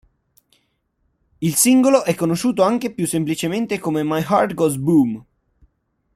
Il 1.41 1.53
singolo 1.53 2.03
è 2.03 2.15
conosciuto 2.15 2.63
anche 2.63 2.91
più 2.91 3.05
semplicemente 3.05 3.77
come 3.77 4.03
My 4.03 4.23
Heart 4.27 4.53
Goes 4.55 4.77
Boom. 4.77 5.25